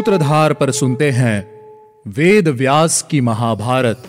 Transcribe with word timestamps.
सूत्रधार 0.00 0.52
पर 0.52 0.70
सुनते 0.70 1.10
हैं 1.10 1.38
वेद 2.08 2.48
व्यास 2.48 3.02
की 3.02 3.20
महाभारत। 3.20 4.02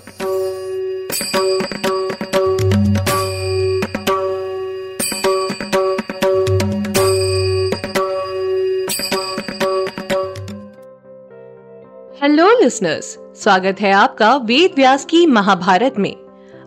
हेलो 12.21 12.47
लिसनर्स 12.61 13.17
स्वागत 13.35 13.81
है 13.81 13.91
आपका 13.91 14.35
वेद 14.35 14.71
व्यास 14.75 15.05
की 15.05 15.25
महाभारत 15.25 15.99
में। 15.99 16.15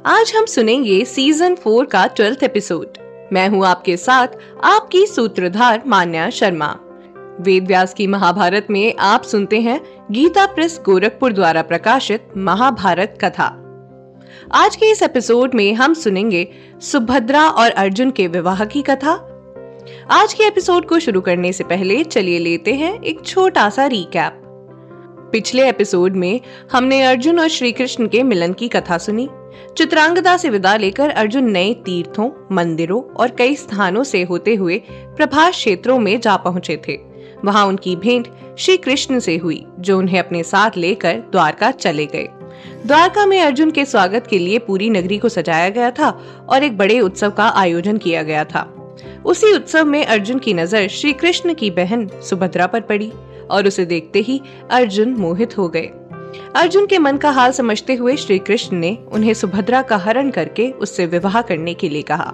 आज 0.06 0.32
हम 0.36 0.46
सुनेंगे 0.46 1.04
सीज़न 1.04 1.54
फोर 1.54 1.84
का 1.84 2.06
ट्वेल्थ 2.06 2.42
एपिसोड 2.42 2.98
मैं 3.32 3.48
हूँ 3.48 3.66
आपके 3.66 3.96
साथ 3.96 4.28
आपकी 4.64 5.06
सूत्रधार 5.06 5.82
मान्या 5.86 6.30
शर्मा। 6.30 6.76
वेद 7.40 7.66
व्यास 7.66 7.94
की 7.94 8.06
महाभारत 8.06 8.66
में 8.70 8.94
आप 8.98 9.22
सुनते 9.22 9.60
हैं 9.60 9.80
गीता 10.10 10.46
प्रेस 10.46 10.80
गोरखपुर 10.84 11.32
द्वारा 11.32 11.62
प्रकाशित 11.62 12.28
महाभारत 12.36 13.18
कथा। 13.20 13.46
आज 14.52 14.76
के 14.76 14.90
इस 14.90 15.02
एपिसोड 15.02 15.54
में 15.54 15.74
हम 15.74 15.94
सुनेंगे 15.94 16.48
सुभद्रा 16.80 17.48
और 17.48 17.70
अर्जुन 17.70 18.10
के 18.10 18.26
विवाह 18.26 18.64
की 18.64 18.82
कथा। 18.82 19.12
आज 20.10 20.32
के 20.32 20.44
एपिसोड 20.44 20.86
को 20.86 20.98
शुरू 20.98 21.20
करने 21.20 21.52
से 21.52 21.64
पहले 21.64 22.04
चलिए 22.04 22.38
लेते 22.38 22.74
हैं 22.74 23.02
एक 23.02 23.24
छोटा 23.24 23.68
सा 23.70 23.86
रिकैप 23.86 24.40
पिछले 25.32 25.68
एपिसोड 25.68 26.16
में 26.16 26.40
हमने 26.72 27.02
अर्जुन 27.02 27.40
और 27.40 27.48
श्री 27.48 27.72
कृष्ण 27.72 28.06
के 28.08 28.22
मिलन 28.22 28.52
की 28.52 28.68
कथा 28.68 28.98
सुनी। 28.98 29.28
चित्रांगदा 29.76 30.36
से 30.36 30.50
विदा 30.50 30.76
लेकर 30.76 31.10
अर्जुन 31.10 31.50
नए 31.50 31.72
तीर्थों, 31.74 32.30
मंदिरों 32.52 33.02
और 33.02 33.30
कई 33.30 33.54
स्थानों 33.54 34.04
से 34.04 34.22
होते 34.22 34.54
हुए 34.54 34.78
प्रभास 35.16 35.52
क्षेत्रों 35.52 35.98
में 35.98 36.20
जा 36.20 36.36
पहुँचे 36.36 36.76
थे। 36.88 37.13
वहाँ 37.44 37.66
उनकी 37.66 37.96
भेंट 37.96 38.28
श्री 38.58 38.76
कृष्ण 38.76 39.18
से 39.18 39.36
हुई, 39.36 39.66
जो 39.78 39.98
उन्हें 39.98 40.18
अपने 40.18 40.42
साथ 40.42 40.76
लेकर 40.76 41.14
द्वारका 41.32 41.70
चले 41.70 42.06
गए। 42.06 42.28
द्वारका 42.86 43.26
में 43.26 43.40
अर्जुन 43.40 43.70
के 43.70 43.84
स्वागत 43.84 44.26
के 44.26 44.38
लिए 44.38 44.58
पूरी 44.58 44.90
नगरी 44.90 45.18
को 45.18 45.28
सजाया 45.28 45.68
गया 45.68 45.90
था 45.90 46.08
और 46.48 46.64
एक 46.64 46.76
बड़े 46.78 47.00
उत्सव 47.00 47.30
का 47.30 47.48
आयोजन 47.48 47.96
किया 47.96 48.22
गया 48.22 48.44
था। 48.44 48.62
उसी 49.24 49.52
उत्सव 49.52 49.84
में 49.84 50.06
अर्जुन 50.06 50.38
की 50.38 50.54
नज़र 50.54 50.88
श्री 50.88 51.12
कृष्ण 51.12 51.54
की 51.54 51.70
बहन 51.70 52.08
सुभद्रा 52.22 52.66
पर 52.66 52.80
पड़ी 52.80 53.12
और 53.50 53.66
उसे 53.66 53.84
देखते 53.84 54.20
ही 54.20 54.40
अर्जुन 54.70 55.14
मोहित 55.14 55.58
हो 55.58 55.68
गए। 55.68 55.90
अर्जुन 56.56 56.86
के 56.86 56.98
मन 56.98 57.16
का 57.16 57.30
हाल 57.30 57.52
समझते 57.52 57.94
हुए 57.94 58.16
श्री 58.16 58.38
कृष्ण 58.38 58.76
ने 58.76 58.98
उन्हें 59.12 59.34
सुभद्रा 59.34 59.82
का 59.82 59.96
हरण 59.96 60.30
करके 60.30 60.70
उससे 60.70 61.06
विवाह 61.06 61.40
करने 61.42 61.74
के 61.74 61.88
लिए 61.88 62.02
कहा। 62.02 62.32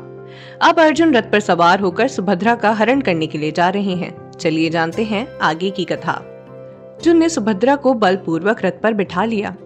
अब 0.63 0.81
अर्जुन 0.81 1.15
रथ 1.15 1.23
पर 1.23 1.41
सवार 1.41 1.81
होकर 1.81 2.09
सुभद्रा 2.09 2.55
का 2.55 2.71
हरण 2.71 3.01
करने 3.01 3.27
के 3.27 3.39
लिए 3.39 3.53
जा 3.53 3.69
रहे 3.69 3.95
हैं। 3.95 4.30
चलिए 4.41 4.71
जानते 4.71 5.05
हैं 5.05 5.27
आगे 5.39 5.71
की 5.71 5.85
कथा। 5.85 6.13
अर्जुन 6.13 7.17
ने 7.17 7.29
सुभद्रा 7.29 7.77
को 7.77 7.95
बलपूर्वक 7.95 8.65
रथ 8.65 8.81
पर 8.83 8.95
बिठा 8.95 9.25
लिया। 9.25 9.57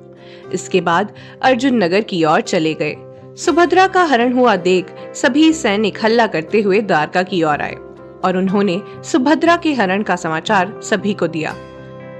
इसके 0.52 0.80
बाद 0.80 1.12
अर्जुन 1.42 1.82
नगर 1.84 2.00
की 2.00 2.24
ओर 2.24 2.40
चले 2.40 2.74
गए। 2.74 2.96
सुभद्रा 3.36 3.86
का 3.86 4.02
हरण 4.04 4.32
हुआ 4.32 4.56
देख 4.56 4.86
सभी 5.14 5.52
सैनिक 5.52 5.98
हल्ला 6.04 6.26
करते 6.26 6.60
हुए 6.60 6.80
द्वारका 6.80 7.22
की 7.22 7.42
ओर 7.42 7.60
आए 7.60 7.74
और 8.24 8.36
उन्होंने 8.36 8.80
सुभद्रा 9.04 9.56
के 9.56 9.72
हरण 9.74 10.02
का 10.02 10.16
समाचार 10.16 10.80
सभी 10.82 11.14
को 11.14 11.26
दिया। 11.26 11.54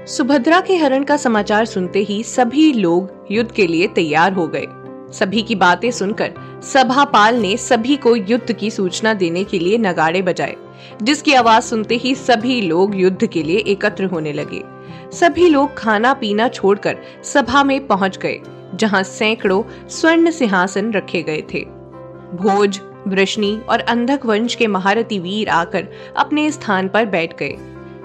सुभद्रा 0.05 0.61
के 0.61 0.77
हरण 0.77 1.03
का 1.03 1.17
समाचार 1.17 1.65
सुनते 1.65 1.99
ही 1.99 2.23
सभी 2.23 2.73
लोग 2.73 3.27
युद्ध 3.31 3.51
के 3.51 3.67
लिए 3.67 3.87
तैयार 3.87 4.33
हो 4.33 4.47
गए। 4.47 4.65
सभी 5.13 5.41
की 5.41 5.55
बातें 5.55 5.91
सुनकर 5.91 6.33
सभापाल 6.73 7.35
ने 7.35 7.57
सभी 7.57 7.95
को 7.95 8.15
युद्ध 8.15 8.53
की 8.53 8.71
सूचना 8.71 9.13
देने 9.13 9.43
के 9.43 9.59
लिए 9.59 9.77
नगाड़े 9.77 10.21
बजाए। 10.21 10.55
जिसकी 11.03 11.33
आवाज़ 11.33 11.63
सुनते 11.63 11.95
ही 11.95 12.15
सभी 12.15 12.61
लोग 12.61 12.95
युद्ध 12.95 13.25
के 13.25 13.43
लिए 13.43 13.57
एकत्र 13.57 14.05
होने 14.05 14.33
लगे। 14.33 14.61
सभी 15.11 15.49
लोग 15.49 15.77
खाना 15.77 16.13
पीना 16.13 16.47
छोड़कर 16.47 16.97
सभा 17.23 17.63
में 17.63 17.87
पहुँच 17.87 18.17
गए, 18.17 18.39
जहाँ 18.75 19.03
सैकड़ों 19.03 19.89
स्वर्ण 19.89 20.31
सिंहासन 20.31 20.91
रखे 20.93 21.23
गए 21.23 21.43
थे। 21.53 21.65
भोज, 22.35 22.79
वृष्णि 23.07 23.61
और 23.69 23.79
अंधक 23.79 24.25
वंश 24.25 24.55
के 24.55 24.67
महारथी 24.67 25.19
वीर 25.19 25.49
आकर 25.49 25.87
अपने 26.17 26.51
स्थान 26.51 26.87
पर 26.87 27.05
बैठ 27.05 27.37
गए। 27.39 27.57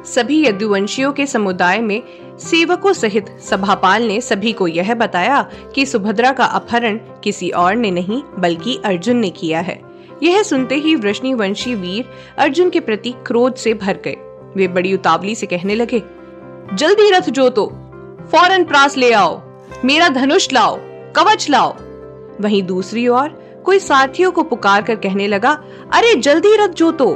सभी 0.05 0.47
यदुवंशियों 0.47 1.13
के 1.13 1.27
समुदाय 1.27 1.79
में 1.79 2.03
सेवकों 2.39 2.93
सहित 2.93 3.27
सभापाल 3.41 4.03
ने 4.03 4.21
सभी 4.21 4.53
को 4.53 4.69
यह 4.69 4.95
बताया 4.95 5.43
कि 5.75 5.87
सुभद्रा 5.87 6.33
का 6.33 6.45
अपहरण 6.45 6.99
किसी 7.25 7.51
और 7.51 7.75
ने 7.77 7.91
नहीं, 7.91 8.23
बल्कि 8.39 8.81
अर्जुन 8.85 9.17
ने 9.17 9.31
किया 9.31 9.61
है। 9.61 9.90
यह 10.23 10.43
सुनते 10.43 10.75
ही 10.75 10.95
वृष्णि 10.95 11.33
वंशी 11.35 11.75
वीर 11.75 12.11
अर्जुन 12.39 12.71
के 12.71 12.81
प्रति 12.81 13.15
क्रोध 13.27 13.55
से 13.55 13.75
भर 13.75 13.99
गए। 14.05 14.17
वे 14.57 14.69
बड़ी 14.69 14.95
उतावली 14.95 15.35
से 15.35 15.47
कहने 15.47 15.75
लगे, 15.75 16.03
जल्दी 16.75 17.11
रथ 17.11 17.31
जोतो, 17.31 17.67
फ़ौरन 18.33 18.65
प्रास 18.65 18.97
ले 18.97 19.13
आओ, 19.13 19.41
मेरा 19.85 20.09
धनुष 20.09 20.53
लाओ, 20.53 20.79
कवच 21.17 21.49
लाओ। 21.51 21.77
वहीं 22.41 22.63
दूसरी 22.63 23.07
ओर 23.09 23.29
कोई 23.65 23.79
साथियों 23.79 24.31
को 24.33 24.43
पुकार 24.43 24.83
कर 24.83 24.97
कहने 24.97 25.27
लगा, 25.29 25.51
अरे 25.93 26.15
जल्दी 26.17 26.57
रथ 26.57 26.75
जोतो। 26.75 27.11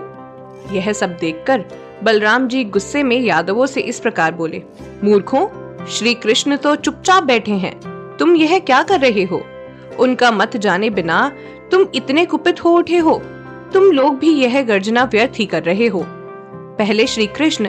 यह 0.72 0.92
सब 0.92 1.16
देखकर 1.16 1.64
बलराम 2.02 2.48
जी 2.48 2.64
गुस्से 2.64 3.02
में 3.02 3.20
यादवों 3.20 3.66
से 3.66 3.80
इस 3.80 4.00
प्रकार 4.00 4.34
बोले, 4.34 4.62
मूर्खों 5.04 5.46
श्री 5.86 6.14
कृष्ण 6.14 6.56
तो 6.56 6.74
चुपचाप 6.76 7.22
बैठे 7.22 7.52
हैं, 7.52 7.78
तुम 8.16 8.34
यह 8.36 8.58
क्या 8.58 8.82
कर 8.82 9.00
रहे 9.00 9.24
हो? 9.24 9.42
उनका 9.98 10.30
मत 10.30 10.56
जाने 10.56 10.90
बिना 10.90 11.30
तुम 11.70 11.86
इतने 11.94 12.24
कुपित 12.26 12.64
हो 12.64 12.70
उठे 12.70 12.98
हो। 12.98 13.22
तुम 13.74 13.84
लोग 13.84 14.18
भी 14.18 14.30
यह 14.30 14.62
गर्जना 14.62 15.04
व्यर्थ 15.04 15.38
ही 15.38 15.46
कर 15.46 15.62
रहे 15.62 15.86
हो। 15.86 16.04
पहले 16.78 17.06
श्री 17.06 17.26
कृष्ण 17.26 17.68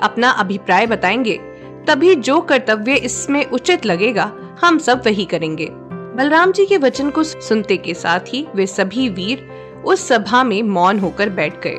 अपना 0.00 0.30
अभिप्राय 0.30 0.86
बताएँगे, 0.86 1.38
तभी 1.86 2.14
जो 2.14 2.40
कर्तव्य 2.40 2.94
इसमें 2.94 3.44
उचित 3.44 3.86
लगेगा, 3.86 4.32
हम 4.60 4.78
सब 4.78 5.02
वही 5.06 5.24
करेंगे। 5.24 5.68
बलराम 6.16 6.52
जी 6.52 6.66
के 6.66 6.76
वचन 6.76 7.10
को 7.10 7.22
सुनते 7.22 7.76
के 7.76 7.94
साथ 7.94 8.20
ही 8.20 8.46
वे 8.54 8.66
सभी 8.66 9.08
वीर 9.08 9.48
उस 9.84 10.08
सभा 10.08 10.44
में 10.44 10.62
मौन 10.62 10.98
होकर 10.98 11.28
बैठ 11.28 11.62
गए। 11.66 11.78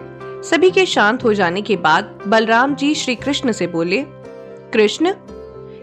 सभी 0.49 0.71
के 0.71 0.85
शांत 0.85 1.23
हो 1.23 1.33
जाने 1.33 1.61
के 1.61 1.75
बाद 1.75 2.19
बलराम 2.27 2.75
जी 2.75 2.93
श्री 2.93 3.15
कृष्ण 3.15 3.51
से 3.51 3.67
बोले, 3.67 4.03
कृष्ण, 4.73 5.13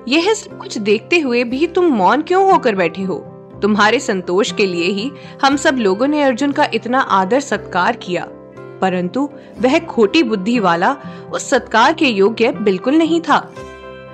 यह 0.09 0.33
सब 0.35 0.59
कुछ 0.59 0.79
देखते 0.79 1.19
हुए 1.21 1.45
भी 1.45 1.67
तुम 1.67 1.85
मौन 1.85 2.23
क्यों 2.23 2.53
होकर 2.53 2.75
बैठे 2.75 3.03
हो? 3.03 3.28
तुम्हारे 3.63 4.01
संतोष 4.01 4.53
के 4.53 4.67
लिए 4.67 4.87
ही 4.87 5.13
हम 5.43 5.57
सब 5.57 5.77
लोगों 5.77 6.07
ने 6.07 6.23
अर्जुन 6.23 6.53
का 6.53 6.69
इतना 6.75 7.01
आदर 7.01 7.41
सत्कार 7.41 7.97
किया। 7.97 8.29
परंतु 8.81 9.31
वह 9.61 9.79
खोटी 9.79 10.23
बुद्धि 10.23 10.59
वाला 10.59 10.97
उस 11.33 11.51
सत्कार 11.51 11.93
के 11.93 12.07
योग्य 12.07 12.53
बिल्कुल 12.53 12.95
नहीं 12.95 13.21
था। 13.21 13.55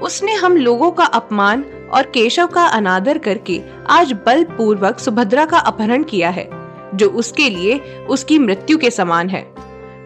उसने 0.02 0.34
हम 0.34 0.56
लोगों 0.56 0.90
का 0.90 1.04
अपमान 1.04 1.64
और 1.92 2.02
केशव 2.02 2.46
का 2.46 2.64
अनादर 2.64 3.18
करके 3.18 3.62
आज 3.90 4.12
बल 4.12 4.44
पूर्वक 4.44 4.98
सुभद्रा 4.98 5.44
का 5.44 5.58
अपहरण 5.58 6.02
किया 6.02 6.30
है, 6.30 6.50
जो 6.94 7.08
उसके 7.08 7.50
लिए 7.50 7.78
उसकी 8.08 8.38
मृत्यु 8.38 8.78
के 8.78 8.90
समान 8.90 9.28
है। 9.28 9.54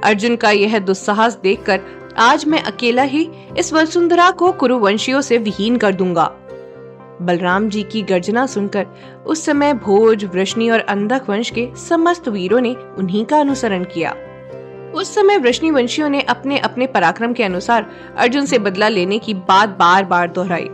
अर्जुन 0.04 0.36
का 0.36 0.50
यह 0.50 0.78
दुस्साहस 0.78 1.38
देखकर 1.42 1.80
आज 2.18 2.44
मैं 2.46 2.62
अकेला 2.62 3.02
ही 3.02 3.30
इस 3.58 3.72
वसुंधरा 3.72 4.30
को 4.30 4.52
कुरुवंशियों 4.52 5.20
से 5.20 5.38
विहीन 5.38 5.76
कर 5.76 5.92
दूँगा। 5.92 6.34
बलराम 7.22 7.68
जी 7.68 7.82
की 7.82 8.02
गर्जना 8.02 8.46
सुनकर 8.46 8.86
उस 9.26 9.44
समय 9.44 9.74
भोज, 9.74 10.24
वृष्णि 10.24 10.70
और 10.70 10.78
अंधक 10.78 11.22
वंश 11.28 11.50
के 11.50 11.68
समस्त 11.88 12.28
वीरों 12.28 12.60
ने 12.60 12.76
उन्हीं 12.98 13.24
का 13.24 13.40
अनुसरण 13.40 13.84
किया। 13.84 14.14
उस 14.94 15.14
समय 15.14 15.38
वृष्णि 15.38 15.70
वंशियों 15.70 16.08
ने 16.08 16.20
अपने 16.20 16.58
अपने 16.58 16.86
पराक्रम 16.86 17.32
के 17.32 17.42
अनुसार 17.42 17.90
अर्जुन 18.18 18.46
से 18.46 18.58
बदला 18.58 18.88
लेने 18.88 19.18
की 19.18 19.34
बात 19.34 19.68
बार 19.68 20.04
बार 20.04 20.30
दोहराई। 20.30 20.68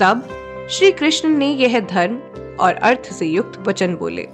तब 0.00 0.28
श्री 0.70 0.92
कृष्ण 0.92 1.28
ने 1.28 1.48
यह 1.48 1.80
धर्म 1.80 2.18
और 2.60 2.74
अर्थ 2.74 3.12
से 3.12 3.26
युक्त 3.26 3.68
वचन 3.68 3.94
बोले। 3.94 4.28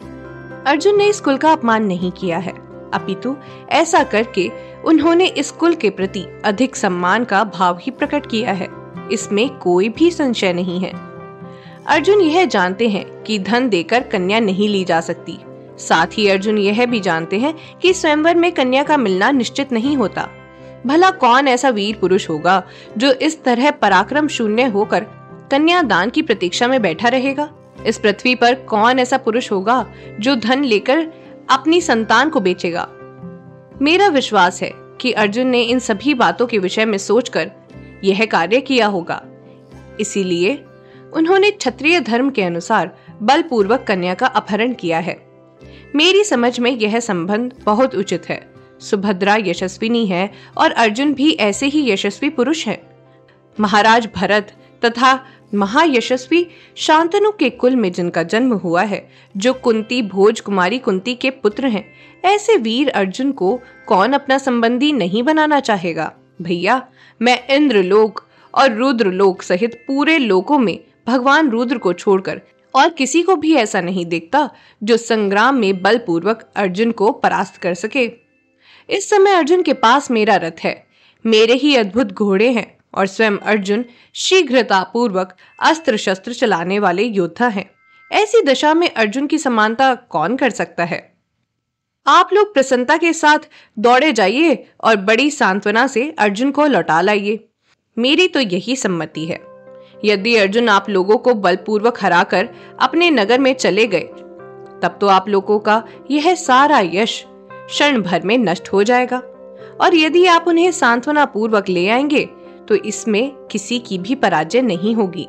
अर्जुन 0.66 0.96
ने 0.96 1.06
इस 1.06 1.20
कुल 1.20 1.37
का 1.37 1.52
अपमान 1.52 1.84
नहीं 1.84 2.12
किया 2.12 2.38
है। 2.38 2.52
अपितु 2.94 3.37
ऐसा 3.70 4.02
करके 4.02 4.50
उन्होंने 4.84 5.26
इस 5.26 5.50
कुल 5.50 5.75
के 5.75 5.90
प्रति 5.90 6.26
अधिक 6.44 6.76
सम्मान 6.76 7.25
का 7.25 7.44
भाव 7.44 7.78
ही 7.82 7.90
प्रकट 7.90 8.26
किया 8.26 8.52
है। 8.52 8.69
इसमें 9.12 9.58
कोई 9.58 9.88
भी 9.88 10.11
संशय 10.11 10.52
नहीं 10.52 10.81
है। 10.81 11.13
अर्जुन 11.86 12.20
यह 12.20 12.44
जानते 12.44 12.88
हैं 12.88 13.22
कि 13.22 13.38
धन 13.38 13.69
देकर 13.69 14.02
कन्या 14.02 14.40
नहीं 14.40 14.69
ली 14.69 14.84
जा 14.84 15.00
सकती। 15.00 15.38
साथ 15.78 16.06
ही 16.06 16.28
अर्जुन 16.28 16.58
यह 16.58 16.86
भी 16.86 17.00
जानते 17.00 17.38
हैं 17.38 17.78
कि 17.82 17.92
स्वयंवर 17.92 18.34
में 18.34 18.52
कन्या 18.52 18.82
का 18.82 18.96
मिलना 18.96 19.31
निश्चित 19.31 19.72
नहीं 19.72 19.96
होता। 19.96 20.28
भला 20.86 21.10
कौन 21.10 21.48
ऐसा 21.48 21.69
वीर 21.69 21.96
पुरुष 21.96 22.28
होगा 22.28 22.62
जो 22.98 23.12
इस 23.12 23.44
तरह 23.44 23.70
पराक्रम 23.70 24.28
शून्य 24.28 24.64
होकर 24.64 25.06
कन्या 25.50 25.82
दान 25.82 26.10
की 26.10 26.22
प्रतीक्षा 26.22 26.69
में 26.69 26.82
बैठा 26.82 27.08
रहेगा? 27.08 27.50
इस 27.87 27.98
पृथ्वी 27.98 28.34
पर 28.34 28.54
कौन 28.54 28.98
ऐसा 28.98 29.16
पुरुष 29.16 29.52
होगा 29.52 29.87
जो 30.20 30.37
धन 30.37 30.64
लेकर 30.64 31.12
अपनी 31.50 31.80
संतान 31.80 32.28
को 32.28 32.40
बेचेगा? 32.40 32.88
मेरा 33.82 34.08
विश्वास 34.08 34.62
है 34.62 34.70
कि 34.75 35.12
अर्जुन 35.12 35.46
ने 35.46 35.62
इन 35.62 35.78
सभी 35.78 36.14
बातों 36.14 36.46
के 36.46 36.58
विषय 36.58 36.84
में 36.84 36.98
सोचकर 36.98 37.50
यह 38.04 38.25
कार्य 38.25 38.60
किया 38.60 38.87
होगा। 38.87 39.22
इसीलिए 40.00 40.64
उन्होंने 41.14 41.50
क्षत्रिय 41.50 42.00
धर्म 42.00 42.31
के 42.31 42.43
अनुसार 42.43 42.96
बलपूर्वक 43.22 43.84
कन्या 43.88 44.14
का 44.14 44.26
अपहरण 44.26 44.72
किया 44.72 44.99
है। 44.99 45.26
मेरी 45.96 46.25
समझ 46.25 46.61
में 46.61 46.70
यह 46.70 47.00
संबंध 47.00 47.52
बहुत 47.64 47.94
उचित 47.94 48.28
है। 48.28 48.55
सुभद्रा 48.81 49.37
यशस्विनी 49.40 50.06
है 50.06 50.31
और 50.56 50.70
अर्जुन 50.70 51.14
भी 51.14 51.32
ऐसे 51.32 51.66
ही 51.66 51.90
यशस्वी 51.90 52.28
पुरुष 52.28 52.66
है। 52.66 52.82
महाराज 53.61 54.08
भरत 54.16 54.52
तथा 54.84 55.26
महायशस्वी 55.55 56.46
शांतनु 56.76 57.31
के 57.31 57.50
कुल 57.50 57.76
में 57.76 57.93
जिनका 57.93 58.22
जन्म 58.22 58.52
हुआ 58.52 58.82
है, 58.82 59.11
जो 59.37 59.52
कुंती 59.52 60.02
भोज 60.02 60.40
कुमारी 60.40 60.78
कुंती 60.78 61.14
के 61.14 61.31
पुत्र 61.31 61.66
हैं, 61.66 61.93
ऐसे 62.25 62.56
वीर 62.56 62.88
अर्जुन 62.88 63.32
को 63.32 63.61
कौन 63.87 64.12
अपना 64.12 64.38
संबंधी 64.38 64.93
नहीं 64.93 65.22
बनाना 65.22 65.61
चाहेगा? 65.61 66.12
भैया, 66.43 66.88
मैं 67.22 67.49
इंद्र 67.49 67.82
लोक 67.82 68.25
और 68.55 68.72
रुद्र 68.72 69.06
लोक 69.06 69.43
सहित 69.43 69.84
पूरे 69.87 70.19
लोकों 70.19 70.58
में 70.58 70.78
भगवान 71.06 71.50
रुद्र 71.50 71.78
को 71.78 71.92
छोड़कर, 71.92 72.40
और 72.74 72.88
किसी 72.88 73.22
को 73.22 73.36
भी 73.36 73.54
ऐसा 73.54 73.80
नहीं 73.80 74.06
देखता 74.06 74.50
जो 74.82 74.96
संग्राम 74.96 75.54
में 75.54 75.82
बलपूर्वक 75.82 76.50
अर्जुन 76.56 76.92
को 76.92 77.12
परास्त 77.12 77.56
कर 77.56 77.74
सके। 77.74 78.12
इस 78.90 79.10
समय 79.10 79.32
अर्जुन 79.32 79.62
के 79.62 79.72
पास 79.72 80.10
मेरा 80.10 80.36
रथ 80.36 80.60
है। 80.60 80.86
मेरे 81.26 81.54
ही 81.54 81.76
अद्भुत 81.76 82.12
घोड़े 82.12 82.50
हैं, 82.50 82.78
और 82.94 83.06
स्वयं 83.06 83.38
अर्जुन 83.38 83.84
शीघ्रता 84.14 84.82
पूर्वक 84.82 85.36
अस्त्र 85.62 85.96
शस्त्र 85.96 86.32
चलाने 86.32 86.78
वाले 86.78 87.02
योद्धा 87.02 87.48
हैं। 87.48 87.70
ऐसी 88.12 88.42
दशा 88.42 88.74
में 88.74 88.90
अर्जुन 88.90 89.26
की 89.26 89.38
समानता 89.38 89.94
कौन 89.94 90.36
कर 90.36 90.50
सकता 90.50 90.84
है? 90.84 91.14
आप 92.06 92.30
लोग 92.32 92.54
प्रसन्नता 92.54 92.96
के 92.96 93.12
साथ 93.12 93.38
दौड़े 93.78 94.12
जाइए 94.12 94.68
और 94.80 94.96
बड़ी 94.96 95.30
सांत्वना 95.30 95.86
से 95.86 96.14
अर्जुन 96.18 96.50
को 96.50 96.66
लौटा 96.66 97.00
लाइए। 97.00 97.48
मेरी 97.98 98.28
तो 98.28 98.40
यही 98.40 98.76
सम्मति 98.76 99.24
है। 99.24 99.53
यदि 100.04 100.36
अर्जुन 100.36 100.68
आप 100.68 100.88
लोगों 100.88 101.16
को 101.16 101.34
बलपूर्वक 101.34 101.98
हराकर 102.02 102.48
अपने 102.80 103.10
नगर 103.10 103.38
में 103.38 103.54
चले 103.54 103.86
गए, 103.86 104.08
तब 104.82 104.98
तो 105.00 105.06
आप 105.06 105.28
लोगों 105.28 105.58
का 105.58 105.82
यह 106.10 106.34
सारा 106.34 106.80
यश 106.84 107.24
क्षण 107.50 108.02
भर 108.02 108.22
में 108.22 108.38
नष्ट 108.38 108.68
हो 108.68 108.82
जाएगा। 108.82 109.22
और 109.80 109.94
यदि 109.94 110.26
आप 110.26 110.44
उन्हें 110.48 110.70
सांत्वना 110.72 111.24
पूर्वक 111.24 111.68
ले 111.68 111.88
आएँगे 111.88 112.28
तो 112.68 112.74
इसमें 112.74 113.32
किसी 113.50 113.78
की 113.78 113.98
भी 113.98 114.14
पराजय 114.14 114.62
नहीं 114.62 114.94
होगी। 114.94 115.26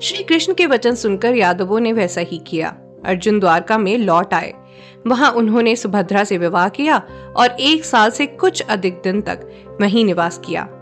श्री 0.00 0.22
कृष्ण 0.24 0.54
के 0.54 0.66
वचन 0.66 0.94
सुनकर 0.94 1.34
यादवों 1.34 1.80
ने 1.80 1.92
वैसा 1.92 2.20
ही 2.20 2.38
किया। 2.38 2.76
अर्जुन 3.04 3.40
द्वारका 3.40 3.78
में 3.78 3.98
लौट 3.98 4.34
आए। 4.34 4.52
वहाँ 5.06 5.30
उन्होंने 5.32 5.76
सुभद्रा 5.76 6.24
से 6.24 6.38
विवाह 6.38 6.68
किया 6.68 7.02
और 7.36 7.50
एक 7.50 7.84
साल 7.84 8.10
से 8.10 8.26
कुछ 8.26 8.60
अधिक 8.60 9.00
दिन 9.04 9.20
तक 9.20 9.48
वहीं 9.80 10.04
निवास 10.04 10.40
किया। 10.44 10.73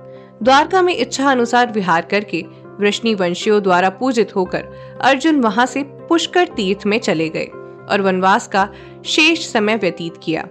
द्वारका 0.42 0.82
में 0.82 0.96
इच्छा 0.96 1.30
अनुसार 1.30 1.72
विहार 1.72 2.04
करके 2.04 2.44
वृष्णि 2.80 3.14
वंशियों 3.14 3.62
द्वारा 3.62 3.90
पूजित 3.90 4.36
होकर 4.36 4.64
अर्जुन 5.00 5.40
वहाँ 5.40 5.66
से 5.66 5.82
पुष्कर 5.82 6.46
तीर्थ 6.46 6.86
में 6.86 6.98
चले 6.98 7.28
गए 7.28 7.44
और 7.90 8.00
वनवास 8.00 8.48
का 8.48 8.68
शेष 9.04 9.46
समय 9.52 9.76
व्यतीत 9.76 10.14
किया। 10.22 10.42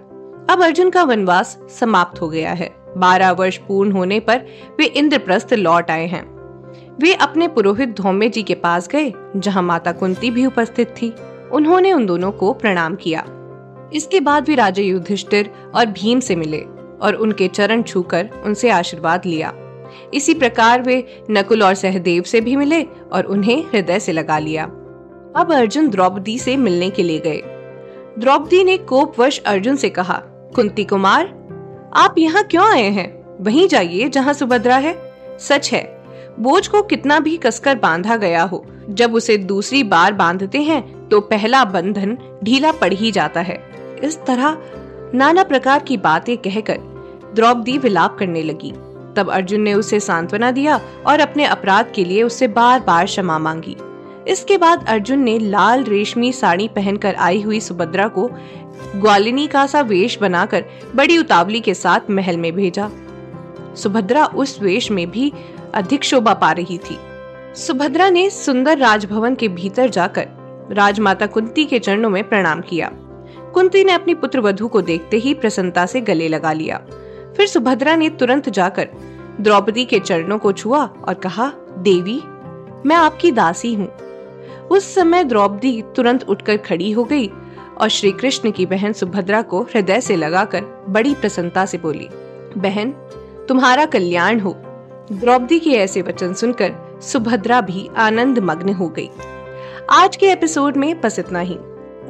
अब 0.50 0.62
अर्जुन 0.62 0.90
का 0.90 1.02
वनवास 1.02 1.58
समाप्त 1.80 2.20
हो 2.20 2.28
गया 2.28 2.52
है। 2.52 2.70
बारह 2.96 3.30
वर्ष 3.30 3.56
पूर्ण 3.56 3.92
होने 3.92 4.20
पर 4.20 4.46
वे 4.78 4.84
इंद्रप्रस्थ 4.84 5.52
लौट 5.52 5.90
आए 5.90 6.06
हैं। 6.06 6.24
वे 7.00 7.14
अपने 7.14 7.48
पुरोहित 7.48 7.88
धौम्य 7.88 8.28
जी 8.28 8.42
के 8.42 8.54
पास 8.54 8.88
गए, 8.88 9.12
जहाँ 9.36 9.62
माता 9.62 9.92
कुंती 9.92 10.30
भी 10.30 10.46
उपस्थित 10.46 10.94
थी। 11.02 11.14
उन्होंने 11.52 11.92
उन 11.92 12.06
दोनों 12.06 12.32
को 12.32 12.52
प्रणाम 12.52 12.94
किया। 12.94 13.24
इसके 13.94 14.20
बाद 14.20 14.48
वे 14.48 14.54
राजा 14.54 14.82
युधिष्ठिर 14.82 15.50
और 15.74 15.86
भीम 15.86 16.20
से 16.20 16.36
मिले 16.36 16.64
और 17.02 17.14
उनके 17.14 17.48
चरण 17.48 17.82
छूकर 17.82 18.28
उनसे 18.44 18.70
आशीर्वाद 18.70 19.26
लिया। 19.26 19.52
इसी 20.14 20.34
प्रकार 20.34 20.82
वे 20.82 21.04
नकुल 21.30 21.62
और 21.62 21.74
सहदेव 21.74 22.22
से 22.22 22.40
भी 22.40 22.56
मिले 22.56 22.82
और 22.82 23.24
उन्हें 23.24 23.62
हृदय 23.64 24.00
से 24.00 24.12
लगा 24.12 24.38
लिया। 24.38 24.64
अब 25.36 25.52
अर्जुन 25.52 25.88
द्रौपदी 25.88 26.38
से 26.38 26.56
मिलने 26.56 26.90
के 26.90 27.02
लिए 27.02 27.18
गए। 27.18 27.40
द्रौपदी 28.18 28.62
ने 28.64 28.76
कोपवश 28.78 29.38
अर्जुन 29.38 29.76
से 29.76 29.88
कहा, 29.88 30.20
कुंती 30.54 30.84
कुमार, 30.84 31.26
आप 31.94 32.14
यहाँ 32.18 32.42
क्यों 32.44 32.66
आए 32.66 32.88
हैं? 32.90 33.10
वहीं 33.40 33.66
जाइए 33.68 34.08
जहाँ 34.08 34.32
सुभद्रा 34.32 34.76
है। 34.76 34.94
सच 35.40 35.72
है, 35.72 35.82
बोझ 36.40 36.66
को 36.66 36.82
कितना 36.82 37.18
भी 37.20 37.36
कसकर 37.36 37.74
बांधा 37.74 38.16
गया 38.16 38.42
हो, 38.42 38.64
जब 38.88 39.14
उसे 39.14 39.36
दूसरी 39.38 39.82
बार 39.84 40.12
बांधते 40.12 40.58
हैं 40.58 41.08
तो 41.08 41.20
पहला 41.20 41.64
बंधन 41.64 42.16
ढीला 42.44 42.72
पड़ 42.72 42.92
ही 42.92 43.10
जाता 43.12 43.40
है। 43.40 43.58
इस 44.04 44.18
तरह 44.18 44.56
नाना 45.14 45.42
प्रकार 45.44 45.78
की 45.78 45.96
बातें 45.96 46.36
कहकर 46.38 46.78
द्रौपदी 47.34 47.76
विलाप 47.78 48.16
करने 48.18 48.42
लगी। 48.42 48.72
तब 49.16 49.30
अर्जुन 49.30 49.60
ने 49.60 49.74
उसे 49.74 50.00
सांत्वना 50.00 50.50
दिया 50.50 50.80
और 51.06 51.20
अपने 51.20 51.44
अपराध 51.44 51.92
के 51.94 52.04
लिए 52.04 52.22
उससे 52.22 52.48
बार 52.48 52.80
बार 52.80 53.04
क्षमा 53.04 53.38
मांगी। 53.38 53.76
इसके 54.28 54.58
बाद 54.58 54.88
अर्जुन 54.88 55.18
ने 55.18 55.38
लाल 55.38 55.84
रेशमी 55.84 56.32
साड़ी 56.32 56.68
पहनकर 56.68 57.14
आई 57.14 57.40
हुई 57.40 57.60
सुभद्रा 57.60 58.08
को 58.08 58.30
ग्वालिनी 58.96 59.46
का 59.46 59.66
सा 59.66 59.80
वेश 59.80 60.18
बनाकर 60.18 60.64
बड़ी 60.94 61.18
उतावली 61.18 61.60
के 61.60 61.74
साथ 61.74 62.10
महल 62.10 62.36
में 62.36 62.52
भेजा। 62.52 62.90
सुभद्रा 63.76 64.24
उस 64.26 64.60
वेश 64.62 64.90
में 64.90 65.10
भी 65.10 65.32
अधिक 65.74 66.04
शोभा 66.04 66.34
पा 66.34 66.52
रही 66.52 66.78
थी। 66.78 66.98
सुभद्रा 67.56 68.10
ने 68.10 68.30
सुंदर 68.30 68.78
राजभवन 68.78 69.34
के 69.34 69.48
भीतर 69.48 69.88
जाकर 69.88 70.28
राजमाता 70.70 71.26
कुंती 71.26 71.64
के 71.64 71.78
चरणों 71.78 72.10
में 72.10 72.28
प्रणाम 72.28 72.60
किया। 72.60 72.90
कुंती 73.54 73.84
ने 73.84 73.92
अपनी 73.92 74.14
पुत्र 74.14 74.40
वधु 74.40 74.68
को 74.68 74.82
देखते 74.82 75.16
ही 75.16 75.34
प्रसन्नता 75.34 75.86
से 75.86 76.00
गले 76.00 76.28
लगा 76.28 76.52
लिया। 76.52 76.80
फिर 77.36 77.46
सुभद्रा 77.46 77.96
ने 77.96 78.08
तुरंत 78.10 78.48
जाकर 78.48 78.88
द्रौपदी 79.40 79.84
के 79.84 79.98
चरणों 79.98 80.38
को 80.38 80.52
छुआ 80.52 80.84
और 80.84 81.14
कहा, 81.14 81.52
देवी, 81.78 82.20
मैं 82.88 82.96
आपकी 82.96 83.32
दासी 83.32 83.74
हूँ। 83.74 83.88
उस 84.70 84.94
समय 84.94 85.24
द्रौपदी 85.24 85.82
तुरंत 85.96 86.28
उठकर 86.28 86.56
खड़ी 86.56 86.90
हो 86.90 87.04
गई 87.04 87.30
और 87.78 87.88
श्री 87.88 88.12
कृष्ण 88.12 88.50
की 88.50 88.66
बहन 88.66 88.92
सुभद्रा 88.92 89.42
को 89.42 89.62
हृदय 89.62 90.00
से 90.00 90.16
लगाकर 90.16 90.84
बड़ी 90.88 91.14
प्रसन्नता 91.14 91.66
से 91.66 91.78
बोली, 91.78 92.08
बहन, 92.56 92.90
तुम्हारा 93.48 93.84
कल्याण 93.86 94.40
हो। 94.40 94.52
द्रौपदी 95.12 95.58
के 95.58 95.70
ऐसे 95.70 96.02
वचन 96.02 96.32
सुनकर 96.32 97.00
सुभद्रा 97.02 97.60
भी 97.60 97.88
आनंद 97.96 98.38
मग्न 98.38 98.74
हो 98.74 98.88
गई। 98.88 99.10
आज 99.90 100.16
के 100.16 100.26
एपिसोड 100.26 100.76
में 100.76 101.00
बस 101.00 101.18
इतना 101.18 101.40
ही। 101.40 101.54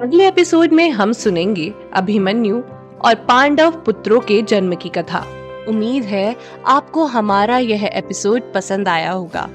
अगले 0.00 0.28
एपिसोड 0.28 0.72
में 0.72 0.90
हम 0.90 1.12
सुनेंगे 1.12 1.72
अभिमन्यु 1.92 2.62
और 3.04 3.14
पांडव 3.28 3.70
पुत्रों 3.76 4.20
के 4.20 4.40
जन्म 4.43 4.75
की 4.75 4.88
कथा। 4.88 5.25
उम्मीद 5.69 6.04
है 6.04 6.37
आपको 6.66 7.04
हमारा 7.06 7.58
यह 7.58 7.84
एपिसोड 7.84 8.52
पसंद 8.54 8.88
आया 8.88 9.10
होगा। 9.10 9.49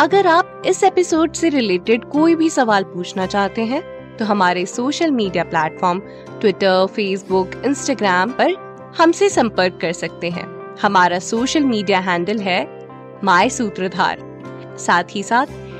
अगर 0.00 0.26
आप 0.26 0.62
इस 0.66 0.82
एपिसोड 0.84 1.32
से 1.32 1.48
रिलेटेड 1.48 2.04
कोई 2.04 2.34
भी 2.34 2.50
सवाल 2.50 2.84
पूछना 2.84 3.26
चाहते 3.26 3.64
हैं 3.64 3.82
तो 4.16 4.24
हमारे 4.24 4.64
social 4.66 5.10
media 5.10 5.44
platform 5.44 6.00
Twitter 6.40 6.86
Facebook 6.86 7.50
Instagram 7.66 8.30
पर 8.30 8.54
हमसे 8.98 9.28
संपर्क 9.28 9.78
कर 9.82 9.92
सकते 9.92 10.30
हैं। 10.30 10.46
हमारा 10.82 11.18
सोशल 11.18 11.64
मीडिया 11.64 11.98
हैंडल 11.98 12.38
है 12.38 12.60
माय 13.24 13.48
सूत्रधार 13.48 14.18
साथ 14.78 15.04
ही 15.10 15.22
साथ 15.22 15.46